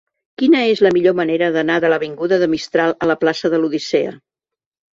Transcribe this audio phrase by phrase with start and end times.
[0.41, 4.19] Quina és la millor manera d'anar de l'avinguda de Mistral a la plaça de l'Odissea?